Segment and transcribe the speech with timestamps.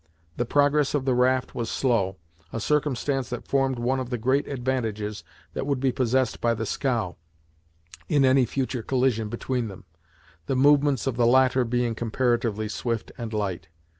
[0.37, 2.17] The progress of the raft was slow,
[2.51, 6.65] a circumstance that formed one of the great advantages that would be possessed by the
[6.65, 7.17] scow,
[8.09, 9.83] in any future collision between them,
[10.47, 13.67] the movements of the latter being comparatively swift and light.